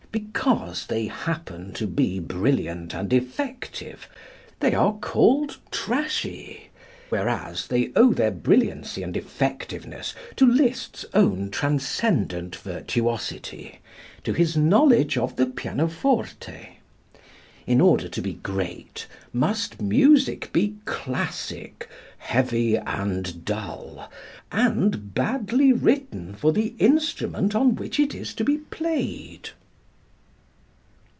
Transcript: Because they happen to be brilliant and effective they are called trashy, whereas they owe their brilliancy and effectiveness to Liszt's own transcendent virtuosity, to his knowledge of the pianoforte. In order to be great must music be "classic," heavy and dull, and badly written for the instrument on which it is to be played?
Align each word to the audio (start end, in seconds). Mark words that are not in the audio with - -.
Because 0.13 0.87
they 0.87 1.07
happen 1.07 1.71
to 1.75 1.87
be 1.87 2.19
brilliant 2.19 2.93
and 2.93 3.13
effective 3.13 4.09
they 4.59 4.73
are 4.73 4.95
called 4.97 5.57
trashy, 5.71 6.69
whereas 7.07 7.67
they 7.67 7.93
owe 7.95 8.11
their 8.11 8.31
brilliancy 8.31 9.03
and 9.03 9.15
effectiveness 9.15 10.13
to 10.35 10.45
Liszt's 10.45 11.05
own 11.13 11.49
transcendent 11.49 12.57
virtuosity, 12.57 13.79
to 14.25 14.33
his 14.33 14.57
knowledge 14.57 15.17
of 15.17 15.37
the 15.37 15.45
pianoforte. 15.45 16.79
In 17.65 17.79
order 17.79 18.09
to 18.09 18.21
be 18.21 18.33
great 18.33 19.07
must 19.31 19.81
music 19.81 20.51
be 20.51 20.75
"classic," 20.83 21.89
heavy 22.17 22.75
and 22.77 23.45
dull, 23.45 24.11
and 24.51 25.13
badly 25.13 25.71
written 25.71 26.33
for 26.35 26.51
the 26.51 26.73
instrument 26.79 27.55
on 27.55 27.75
which 27.75 27.97
it 27.97 28.13
is 28.13 28.33
to 28.33 28.43
be 28.43 28.57
played? 28.57 29.51